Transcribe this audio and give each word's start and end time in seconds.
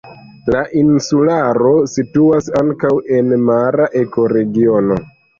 La 0.53 0.61
insularo 0.83 1.73
situas 1.95 2.47
ankaŭ 2.61 2.91
en 3.17 3.29
mara 3.49 3.87
ekoregiono. 4.01 4.99